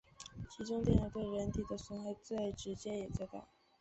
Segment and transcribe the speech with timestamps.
[0.49, 3.45] 其中电流对人体的损害最直接也最大。